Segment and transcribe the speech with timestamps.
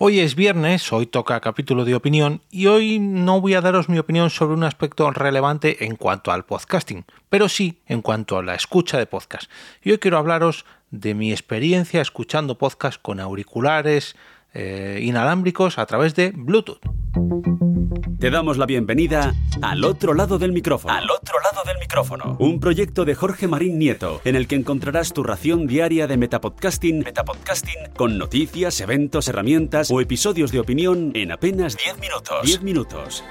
[0.00, 3.98] Hoy es viernes, hoy toca capítulo de opinión y hoy no voy a daros mi
[3.98, 8.54] opinión sobre un aspecto relevante en cuanto al podcasting, pero sí en cuanto a la
[8.54, 9.50] escucha de podcast.
[9.82, 14.14] Y hoy quiero hablaros de mi experiencia escuchando podcast con auriculares
[14.54, 16.80] eh, inalámbricos a través de Bluetooth.
[18.18, 20.92] Te damos la bienvenida al otro lado del micrófono.
[20.92, 22.36] Al otro lado del micrófono.
[22.40, 26.98] Un proyecto de Jorge Marín Nieto, en el que encontrarás tu ración diaria de metapodcasting,
[27.04, 32.42] metapodcasting con noticias, eventos, herramientas o episodios de opinión en apenas 10 minutos.
[32.42, 33.24] 10 minutos.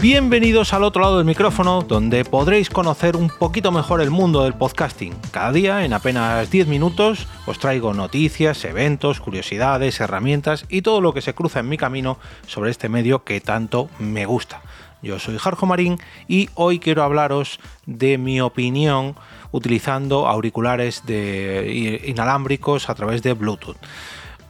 [0.00, 4.54] Bienvenidos al otro lado del micrófono, donde podréis conocer un poquito mejor el mundo del
[4.54, 5.12] podcasting.
[5.32, 11.12] Cada día, en apenas 10 minutos, os traigo noticias, eventos, curiosidades, herramientas y todo lo
[11.12, 12.16] que se cruza en mi camino
[12.46, 14.62] sobre este medio que tanto me gusta.
[15.02, 19.16] Yo soy Jarjo Marín y hoy quiero hablaros de mi opinión
[19.50, 23.76] utilizando auriculares de inalámbricos a través de Bluetooth.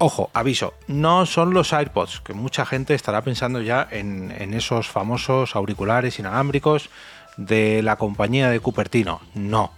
[0.00, 5.56] Ojo, aviso, no son los AirPods, que mucha gente estará pensando ya en, esos famosos
[5.56, 6.88] auriculares inalámbricos
[7.36, 9.20] de la compañía de Cupertino.
[9.34, 9.72] No,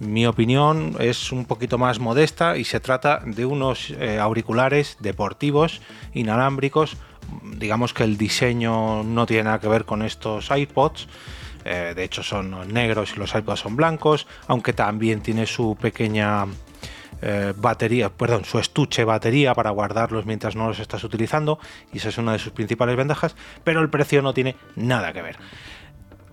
[0.00, 5.82] mi opinión es un poquito más modesta y se trata de unos eh, auriculares deportivos
[6.14, 6.96] inalámbricos.
[7.42, 11.06] Digamos que el diseño no tiene nada que ver con estos iPods.
[11.66, 16.46] Eh, de hecho son negros y los iPods son blancos, aunque también tiene su pequeña
[17.22, 21.58] eh, batería, perdón, su estuche batería para guardarlos mientras no los estás utilizando
[21.92, 25.22] y esa es una de sus principales ventajas, pero el precio no tiene nada que
[25.22, 25.36] ver.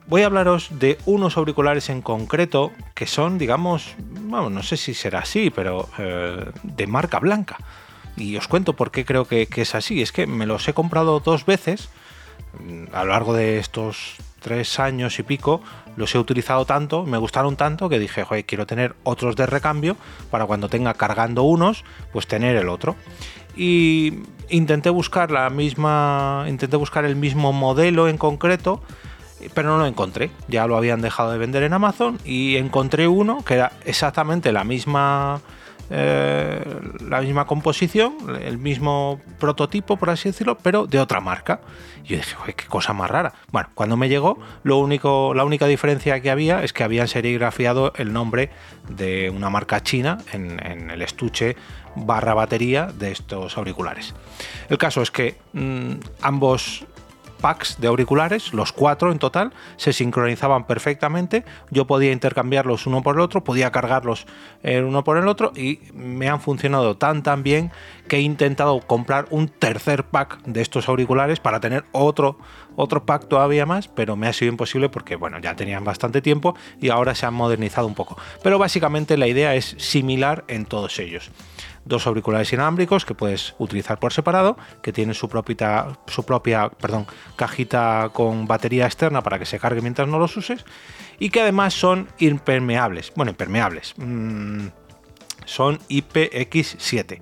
[0.05, 4.93] Voy a hablaros de unos auriculares en concreto que son, digamos, bueno, no sé si
[4.93, 7.57] será así, pero eh, de marca blanca.
[8.17, 10.01] Y os cuento por qué creo que, es así.
[10.01, 11.89] Es que me los he comprado dos veces
[12.91, 15.61] a lo largo de estos tres años y pico
[15.95, 19.95] los he utilizado tanto, me gustaron tanto que dije, joder, quiero tener otros de recambio
[20.31, 22.95] para cuando tenga cargando unos, pues tener el otro.
[23.55, 28.81] Y intenté buscar la misma, intenté buscar el mismo modelo en concreto,
[29.53, 30.31] pero no lo encontré.
[30.47, 34.63] Ya lo habían dejado de vender en Amazon y encontré uno que era exactamente la
[34.63, 35.41] misma
[35.89, 36.63] eh,
[37.07, 41.61] la misma composición, el mismo prototipo, por así decirlo, pero de otra marca.
[42.03, 43.33] Y yo dije, qué cosa más rara.
[43.51, 47.93] Bueno, cuando me llegó, lo único, la única diferencia que había es que habían serigrafiado
[47.95, 48.49] el nombre
[48.89, 51.55] de una marca china en, el estuche
[51.95, 54.13] barra batería de estos auriculares.
[54.69, 56.85] El caso es que mm, ambos
[57.43, 61.43] packs de auriculares, los cuatro en total, se sincronizaban perfectamente.
[61.71, 64.25] Yo podía intercambiarlos uno por el otro, podía cargarlos
[64.63, 67.69] el uno por el otro y me han funcionado tan tan bien
[68.07, 72.37] que he intentado comprar un tercer pack de estos auriculares para tener otro
[72.77, 76.55] otro pack todavía más, pero me ha sido imposible porque bueno, ya tenían bastante tiempo
[76.79, 78.17] y ahora se han modernizado un poco.
[78.41, 81.29] Pero básicamente la idea es similar en todos ellos
[81.85, 87.07] dos auriculares inalámbricos que puedes utilizar por separado, que tienen su propia, su propia perdón,
[87.35, 90.65] cajita con batería externa para que se cargue mientras no los uses,
[91.19, 93.11] y que además son impermeables.
[93.15, 93.93] Bueno, impermeables.
[93.97, 94.67] Mm,
[95.45, 97.19] son IPX7.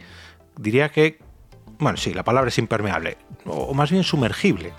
[0.58, 1.20] Diría que,
[1.80, 4.74] bueno, sí, la palabra es impermeable, o más bien sumergible.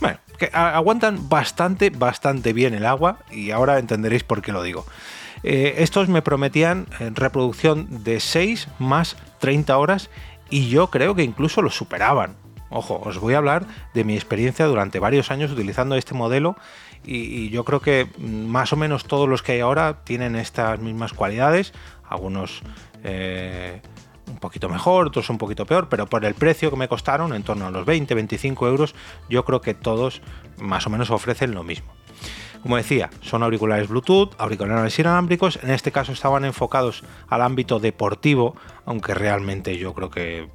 [0.00, 4.86] Bueno, que aguantan bastante, bastante bien el agua y ahora entenderéis por qué lo digo.
[5.42, 10.10] Eh, estos me prometían eh, reproducción de 6 más 30 horas
[10.50, 12.36] y yo creo que incluso lo superaban.
[12.70, 16.56] Ojo, os voy a hablar de mi experiencia durante varios años utilizando este modelo
[17.04, 20.78] y, yo creo que mm, más o menos todos los que hay ahora tienen estas
[20.80, 21.72] mismas cualidades,
[22.08, 22.62] algunos
[23.04, 23.80] eh,
[24.26, 27.42] un poquito mejor, otros un poquito peor, pero por el precio que me costaron, en
[27.42, 28.94] torno a los 20-25 euros,
[29.30, 30.20] yo creo que todos
[30.58, 31.97] más o menos ofrecen lo mismo.
[32.62, 38.56] Como decía, son auriculares Bluetooth, auriculares inalámbricos, en este caso estaban enfocados al ámbito deportivo,
[38.84, 40.48] aunque realmente yo creo que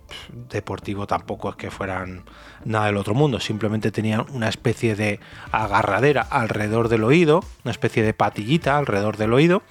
[0.50, 2.26] deportivo tampoco es que fueran
[2.66, 5.20] nada del otro mundo, simplemente tenían una especie de
[5.52, 9.64] agarradera alrededor del oído, una especie de patillita alrededor del oído,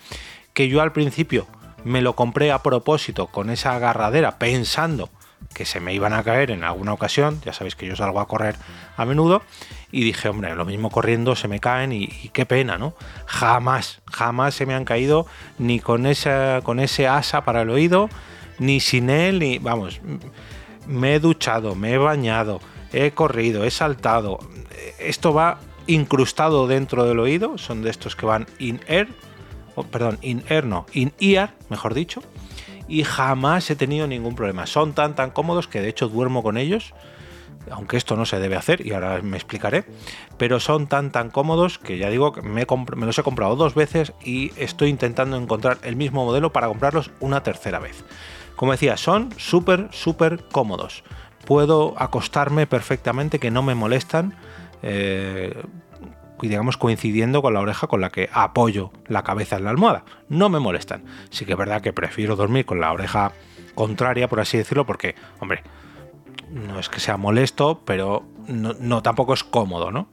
[0.55, 1.47] que yo al principio
[1.85, 5.11] me lo compré a propósito con esa agarradera pensando
[5.53, 8.29] que se me iban a caer en alguna ocasión, ya sabéis que yo salgo a
[8.29, 8.57] correr
[8.97, 9.43] a menudo,
[9.91, 12.95] y dije, hombre, lo mismo corriendo se me caen y, qué pena, ¿no?
[13.27, 15.27] Jamás, jamás se me han caído
[15.59, 18.09] ni con, esa, con ese asa para el oído,
[18.59, 20.01] ni sin él, ni, vamos,
[20.87, 22.61] me he duchado, me he bañado,
[22.93, 24.39] he corrido, he saltado,
[24.99, 29.09] esto va incrustado dentro del oído, son de estos que van in air,
[29.91, 32.23] perdón, in air no, in ear, mejor dicho,
[32.93, 34.67] y jamás he tenido ningún problema.
[34.67, 36.93] Son tan tan cómodos que de hecho duermo con ellos.
[37.71, 39.85] aunque esto no se debe hacer y ahora me explicaré,
[40.37, 42.67] pero son tan tan cómodos que ya digo que me,
[42.97, 47.13] me, los he comprado dos veces y estoy intentando encontrar el mismo modelo para comprarlos
[47.21, 48.05] una tercera vez.
[48.57, 51.03] Como decía, son súper, súper cómodos.
[51.47, 54.35] Puedo acostarme perfectamente, que no me molestan.
[54.83, 55.55] Eh,
[56.49, 60.05] digamos coincidiendo con la oreja con la que apoyo la cabeza en la almohada.
[60.29, 61.05] No me molestan.
[61.31, 63.33] Sí que es verdad que prefiero dormir con la oreja
[63.75, 65.63] contraria, por así decirlo, porque, hombre,
[66.51, 70.09] no es que sea molesto, pero no, tampoco es cómodo, ¿no?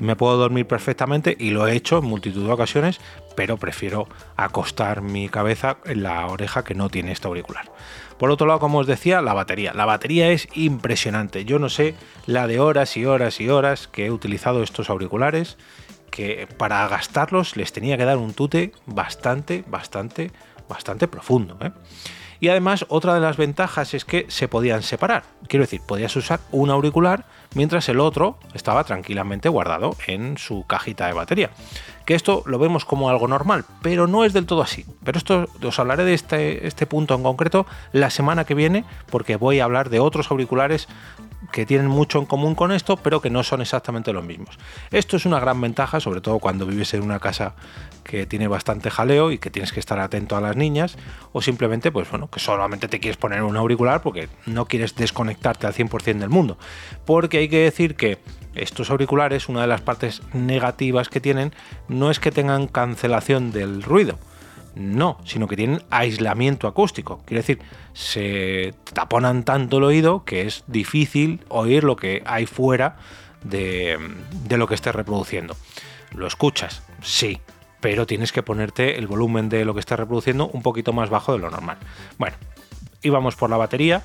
[0.00, 3.00] Me puedo dormir perfectamente y lo he hecho en multitud de ocasiones,
[3.36, 7.70] pero prefiero acostar mi cabeza en la oreja que no tiene este auricular.
[8.18, 9.72] Por otro lado, como os decía, la batería.
[9.74, 11.44] La batería es impresionante.
[11.44, 11.94] Yo no sé
[12.26, 15.58] la de horas y horas y horas que he utilizado estos auriculares,
[16.10, 20.32] que para gastarlos les tenía que dar un tute bastante, bastante,
[20.68, 21.58] bastante profundo.
[21.62, 21.72] ¿eh?
[22.40, 25.24] Y además, otra de las ventajas es que se podían separar.
[25.46, 31.06] Quiero decir, podías usar un auricular mientras el otro estaba tranquilamente guardado en su cajita
[31.06, 31.50] de batería.
[32.06, 34.86] Que esto lo vemos como algo normal, pero no es del todo así.
[35.04, 39.36] Pero esto os hablaré de este, este punto en concreto la semana que viene, porque
[39.36, 40.88] voy a hablar de otros auriculares
[41.52, 44.58] que tienen mucho en común con esto, pero que no son exactamente los mismos.
[44.90, 47.54] Esto es una gran ventaja, sobre todo cuando vives en una casa
[48.04, 50.96] que tiene bastante jaleo y que tienes que estar atento a las niñas,
[51.32, 55.66] o simplemente, pues bueno, que solamente te quieres poner un auricular porque no quieres desconectarte
[55.66, 56.58] al 100% del mundo.
[57.04, 58.18] Porque hay que decir que
[58.54, 61.54] estos auriculares, una de las partes negativas que tienen,
[61.88, 64.18] no es que tengan cancelación del ruido,
[64.74, 67.22] no, sino que tienen aislamiento acústico.
[67.24, 67.60] Quiere decir,
[67.92, 72.96] se taponan tanto el oído que es difícil oír lo que hay fuera
[73.42, 73.98] de,
[74.48, 75.56] lo que estés reproduciendo.
[76.14, 76.82] ¿Lo escuchas?
[77.02, 77.40] Sí,
[77.80, 81.32] pero tienes que ponerte el volumen de lo que estás reproduciendo un poquito más bajo
[81.32, 81.78] de lo normal.
[82.18, 82.36] Bueno,
[83.02, 84.02] íbamos por la batería.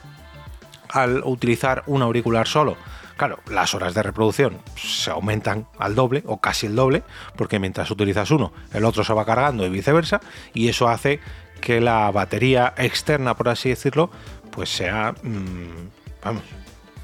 [0.89, 2.77] Al utilizar un auricular solo,
[3.17, 7.03] Claro, las horas de reproducción se aumentan al doble o casi el doble,
[7.38, 10.19] porque mientras utilizas uno, el otro se va cargando y viceversa,
[10.53, 11.21] y eso hace
[11.62, 14.09] que la batería externa, por así decirlo,
[14.51, 16.44] pues sea, mm, vamos,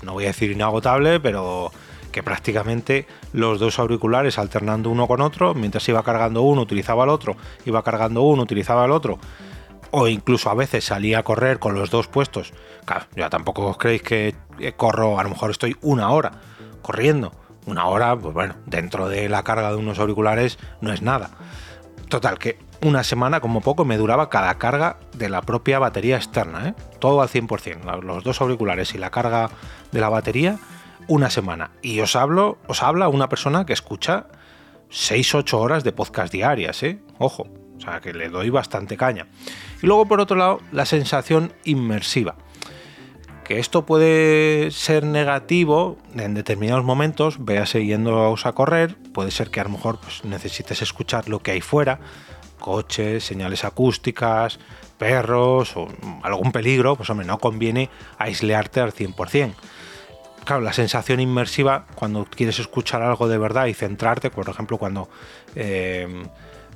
[0.03, 1.71] no voy a decir inagotable, pero
[2.11, 7.09] que prácticamente los dos auriculares alternando uno con otro, mientras iba cargando uno, utilizaba el
[7.09, 9.17] otro, iba cargando uno, utilizaba el otro,
[9.91, 12.53] o incluso a veces salía a correr con los dos puestos.
[12.85, 14.35] Claro, ya tampoco os creéis que
[14.77, 16.31] corro, a lo mejor estoy una hora
[16.81, 17.33] corriendo.
[17.65, 21.29] Una hora, pues bueno, dentro de la carga de unos auriculares no es nada.
[22.09, 26.69] Total, que una semana como poco me duraba cada carga de la propia batería externa,
[26.69, 26.75] ¿eh?
[26.99, 29.51] todo al 100%, los dos auriculares y la carga
[29.91, 30.57] de la batería,
[31.07, 31.71] una semana.
[31.83, 34.25] Y os hablo, os habla una persona que escucha
[34.89, 36.99] 6-8 horas de podcast diarias, ¿eh?
[37.19, 37.47] Ojo,
[37.81, 39.27] o sea que le doy bastante caña.
[39.81, 42.35] Y luego por otro lado, la sensación inmersiva.
[43.43, 49.59] Que esto puede ser negativo en determinados momentos, véase yéndoos a correr, puede ser que
[49.59, 51.99] a lo mejor pues, necesites escuchar lo que hay fuera,
[52.59, 54.59] coches, señales acústicas,
[54.97, 55.87] perros o
[56.21, 57.89] algún peligro, pues hombre, no conviene
[58.19, 59.53] aislarte al 100%.
[60.45, 65.09] Claro, la sensación inmersiva cuando quieres escuchar algo de verdad y centrarte, por ejemplo, cuando
[65.55, 66.23] eh,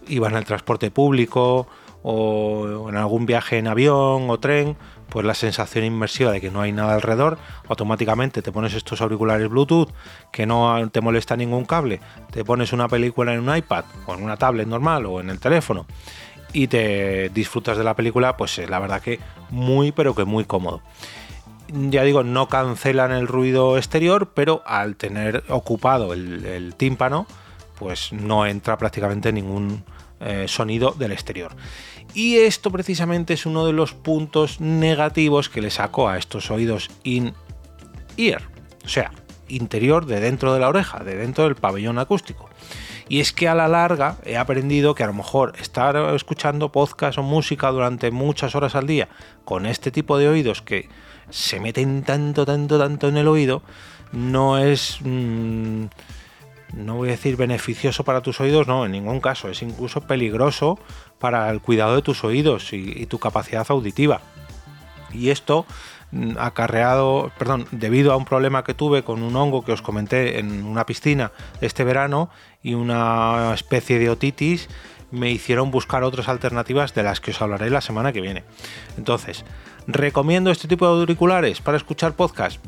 [0.07, 1.67] ibas en el transporte público
[2.07, 4.77] o en algún viaje en avión o tren,
[5.09, 7.37] pues la sensación inmersiva de que no hay nada alrededor,
[7.67, 9.89] automáticamente te pones estos auriculares Bluetooth
[10.31, 11.99] que no te molesta ningún cable,
[12.31, 15.39] te pones una película en un iPad o en una tablet normal o en el
[15.39, 15.87] teléfono
[16.53, 19.19] y te disfrutas de la película, pues la verdad que
[19.49, 20.81] muy pero que muy cómodo.
[21.69, 27.25] Ya digo, no cancelan el ruido exterior, pero al tener ocupado el tímpano,
[27.79, 29.83] pues no entra prácticamente ningún
[30.19, 31.55] eh, sonido del exterior.
[32.13, 36.89] Y esto precisamente es uno de los puntos negativos que le saco a estos oídos
[37.03, 38.43] in-ear,
[38.85, 39.11] o sea,
[39.47, 42.49] interior de dentro de la oreja, de dentro del pabellón acústico.
[43.07, 47.17] Y es que a la larga he aprendido que a lo mejor estar escuchando podcast
[47.17, 49.09] o música durante muchas horas al día
[49.43, 50.89] con este tipo de oídos que
[51.29, 53.61] se meten tanto, tanto, tanto en el oído,
[54.11, 54.99] no es...
[55.01, 55.85] Mm,
[56.75, 60.77] no voy a decir beneficioso para tus oídos, no, en ningún caso, es incluso peligroso
[61.19, 64.21] para el cuidado de tus oídos y, tu capacidad auditiva.
[65.13, 65.65] Y esto
[66.11, 70.39] mm, acarreado, perdón, debido a un problema que tuve con un hongo que os comenté
[70.39, 72.29] en una piscina este verano
[72.61, 74.67] y una especie de otitis,
[75.11, 78.43] me hicieron buscar otras alternativas de las que os hablaré la semana que viene.
[78.97, 79.45] Entonces,
[79.87, 82.59] ¿recomiendo este tipo de auriculares para escuchar podcast?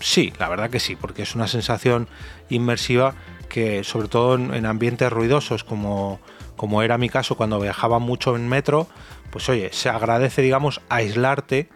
[0.00, 2.08] Sí, la verdad que sí, porque es una sensación
[2.48, 3.14] inmersiva
[3.48, 6.20] que sobre todo en, ambientes ruidosos como,
[6.56, 8.86] como era mi caso cuando viajaba mucho en metro,
[9.30, 11.68] pues oye, se agradece, digamos, aislarte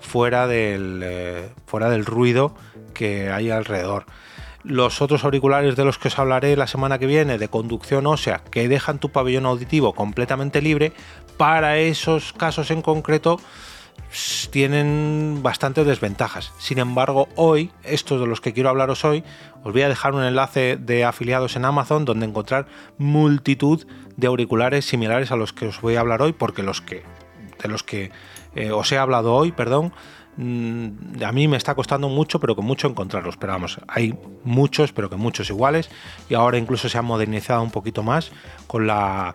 [0.00, 2.54] fuera del, eh, fuera del ruido
[2.92, 4.06] que hay alrededor.
[4.62, 8.42] Los otros auriculares de los que os hablaré la semana que viene de conducción ósea
[8.50, 10.92] que dejan tu pabellón auditivo completamente libre,
[11.36, 13.40] para esos casos en concreto
[14.50, 16.52] tienen bastantes desventajas.
[16.58, 19.24] Sin embargo, hoy, estos de los que quiero hablaros hoy,
[19.64, 22.66] os voy a dejar un enlace de afiliados en Amazon donde encontrar
[22.98, 23.86] multitud
[24.16, 27.02] de auriculares similares a los que os voy a hablar hoy, porque los que
[27.62, 28.10] de los que
[28.54, 29.92] eh, os he hablado hoy, perdón,
[30.36, 33.36] mm, a mí me está costando mucho, pero con mucho encontrarlos.
[33.36, 35.90] Pero vamos, hay muchos, pero que muchos iguales.
[36.28, 38.30] Y ahora incluso se ha modernizado un poquito más
[38.66, 39.34] con la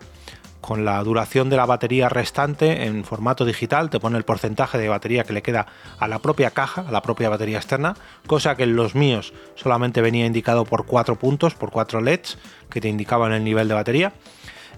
[0.60, 4.88] con la duración de la batería restante en formato digital, te pone el porcentaje de
[4.88, 5.66] batería que le queda
[5.98, 10.02] a la propia caja, a la propia batería externa, cosa que en los míos solamente
[10.02, 12.38] venía indicado por cuatro puntos, por cuatro LEDs
[12.68, 14.12] que te indicaban el nivel de batería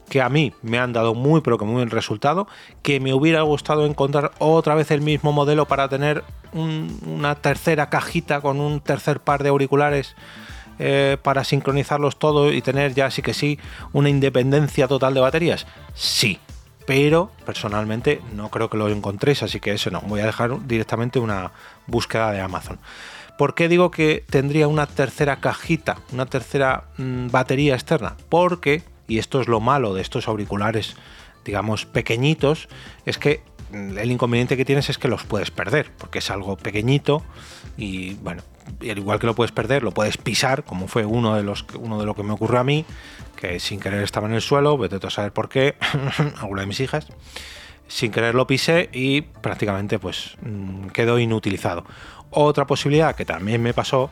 [0.08, 2.46] que a mí me han dado muy pero que muy buen resultado,
[2.82, 8.40] que me hubiera gustado encontrar otra vez el mismo modelo para tener una tercera cajita
[8.40, 10.14] con un tercer par de auriculares
[10.78, 13.58] eh, para sincronizarlos todos y tener ya sí que sí
[13.92, 15.66] una independencia total de baterías?
[15.94, 16.38] Sí,
[16.86, 21.18] pero personalmente no creo que lo encontréis, así que eso no, voy a dejar directamente
[21.18, 21.52] una
[21.86, 22.78] búsqueda de Amazon.
[23.38, 28.16] ¿Por qué digo que tendría una tercera cajita, una tercera mm, batería externa?
[28.28, 30.96] Porque, y esto es lo malo de estos auriculares,
[31.44, 32.68] digamos, pequeñitos,
[33.06, 36.56] es que mm, el inconveniente que tienes es que los puedes perder, porque es algo
[36.56, 37.22] pequeñito
[37.76, 38.42] y bueno,
[38.80, 41.64] y al igual que lo puedes perder, lo puedes pisar, como fue uno de los
[41.78, 42.84] uno de lo que me ocurrió a mí,
[43.36, 45.76] que sin querer estaba en el suelo, vete a saber por qué,
[46.40, 47.08] alguna de mis hijas,
[47.88, 51.84] sin querer lo pisé y prácticamente pues mm, quedó inutilizado.
[52.30, 54.10] Otra posibilidad que también me pasó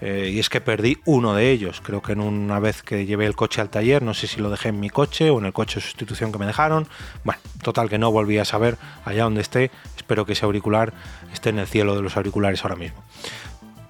[0.00, 1.80] eh, y es que perdí uno de ellos.
[1.82, 4.50] Creo que en una vez que llevé el coche al taller, no sé si lo
[4.50, 6.86] dejé en mi coche o en el coche de sustitución que me dejaron.
[7.24, 9.70] Bueno, total que no volví a saber allá donde esté.
[9.96, 10.92] Espero que ese auricular
[11.32, 13.02] esté en el cielo de los auriculares ahora mismo.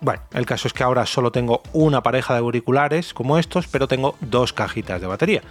[0.01, 3.89] Bueno, el caso es que ahora solo tengo una pareja de auriculares como estos, pero
[3.89, 5.43] tengo dos cajitas de batería.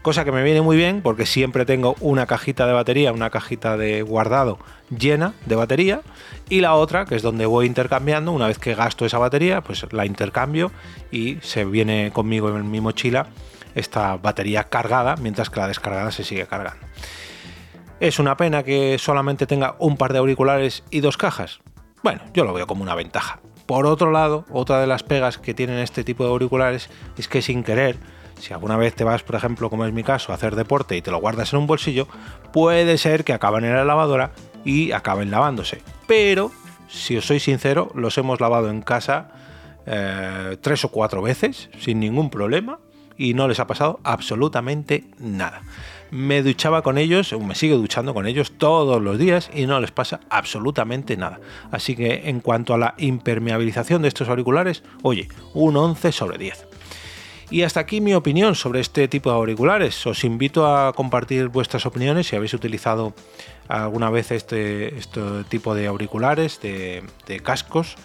[0.00, 3.76] Cosa que me viene muy bien porque siempre tengo una cajita de batería, una cajita
[3.76, 6.00] de guardado llena de batería
[6.48, 9.84] y la otra, que es donde voy intercambiando, una vez que gasto esa batería, pues
[9.92, 10.72] la intercambio
[11.10, 13.26] y se viene conmigo en mi mochila
[13.74, 16.86] esta batería cargada, mientras que la descargada se sigue cargando.
[18.00, 21.60] ¿Es una pena que solamente tenga un par de auriculares y dos cajas?
[22.02, 23.40] Bueno, yo lo veo como una ventaja.
[23.70, 27.40] Por otro lado, otra de las pegas que tienen este tipo de auriculares es que
[27.40, 27.98] sin querer,
[28.40, 31.02] si alguna vez te vas, por ejemplo, como es mi caso, a hacer deporte y
[31.02, 32.08] te lo guardas en un bolsillo,
[32.52, 34.32] puede ser que acaben en la lavadora
[34.64, 35.82] y acaben lavándose.
[36.08, 36.50] Pero,
[36.88, 39.28] si os soy sincero, los hemos lavado en casa
[39.86, 42.80] eh, tres o cuatro veces sin ningún problema
[43.16, 45.62] y no les ha pasado absolutamente nada
[46.10, 49.90] me duchaba con ellos, me sigo duchando con ellos todos los días y no les
[49.90, 51.40] pasa absolutamente nada.
[51.70, 56.66] Así que en cuanto a la impermeabilización de estos auriculares, oye, un 11 sobre 10.
[57.50, 60.06] Y hasta aquí mi opinión sobre este tipo de auriculares.
[60.06, 63.12] Os invito a compartir vuestras opiniones si habéis utilizado
[63.66, 67.02] alguna vez este, este tipo de auriculares, de,
[67.42, 67.96] cascos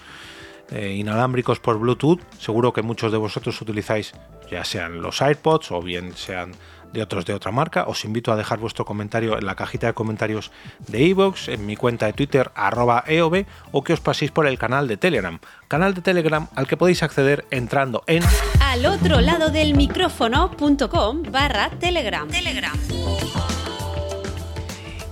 [0.72, 2.22] eh, inalámbricos por Bluetooth.
[2.40, 4.14] Seguro que muchos de vosotros utilizáis
[4.50, 6.52] ya sean los AirPods o bien sean
[6.96, 7.84] de otros de otra marca.
[7.88, 10.52] Os invito a dejar vuestro comentario en la cajita de comentarios
[10.88, 14.58] de iVoox, en mi cuenta de Twitter, arroba EOB, o que os paséis por el
[14.58, 15.40] canal de Telegram.
[15.68, 18.24] Canal de Telegram al que podéis acceder entrando en
[18.62, 22.28] al otro lado del micrófono.com barra Telegram.
[22.28, 22.74] Telegram.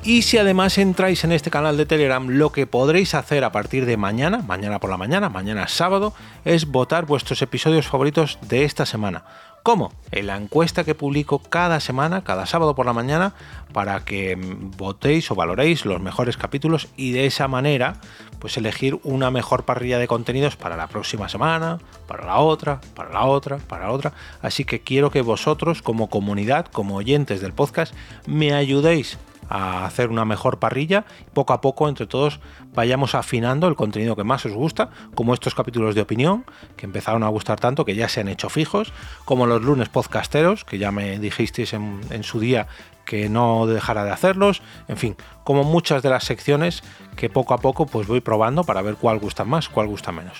[0.05, 3.85] Y si además entráis en este canal de Telegram, lo que podréis hacer a partir
[3.85, 6.13] de mañana, mañana por la mañana, mañana sábado,
[6.43, 9.23] es votar vuestros episodios favoritos de esta semana.
[9.63, 9.93] ¿Cómo?
[10.11, 13.33] En la encuesta que publico cada semana, cada sábado por la mañana,
[13.71, 14.37] para que
[14.77, 17.95] votéis o valoréis los mejores capítulos y de esa manera,
[18.39, 21.79] pues elegir una mejor parrilla de contenidos para la próxima semana,
[22.09, 24.11] para la otra, para la otra, para la otra.
[24.41, 27.93] Así que quiero que vosotros, como comunidad, como oyentes del podcast,
[28.27, 29.17] me ayudéis
[29.49, 31.05] a hacer una mejor parrilla.
[31.33, 32.39] Poco a poco, entre todos,
[32.73, 36.45] vayamos afinando el contenido que más os gusta, como estos capítulos de opinión,
[36.77, 38.93] que empezaron a gustar tanto, que ya se han hecho fijos,
[39.25, 42.67] como los lunes podcasteros, que ya me dijisteis en, su día
[43.05, 46.83] que no dejara de hacerlos, en fin, como muchas de las secciones
[47.17, 50.39] que poco a poco pues voy probando para ver cuál gusta más, cuál gusta menos.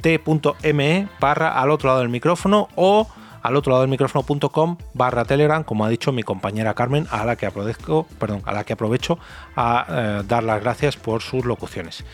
[0.00, 3.06] t.me barra al otro lado del micrófono o
[3.42, 7.36] al otro lado del micrófono.com barra Telegram, como ha dicho mi compañera Carmen, a la
[7.36, 9.18] que aprovecho, perdón, a la que aprovecho
[9.56, 12.04] a eh, dar las gracias por sus locuciones.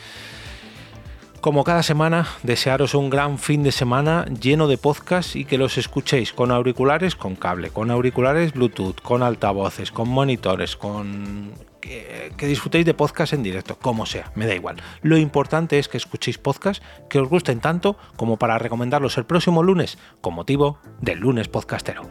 [1.47, 5.79] Como cada semana, desearos un gran fin de semana lleno de podcasts y que los
[5.79, 12.85] escuchéis con auriculares con cable, con auriculares Bluetooth, con altavoces, con monitores, con que, disfrutéis
[12.85, 14.83] de podcast en directo, como sea, me da igual.
[15.03, 19.63] Lo importante es que escuchéis podcasts que os gusten tanto como para recomendarlos el próximo
[19.63, 22.11] lunes con motivo del lunes podcastero.